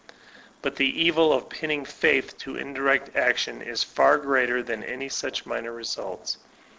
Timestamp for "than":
4.63-4.83